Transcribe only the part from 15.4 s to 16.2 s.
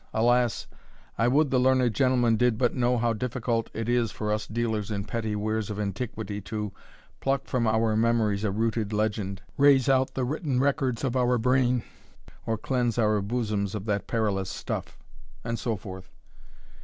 and so forth.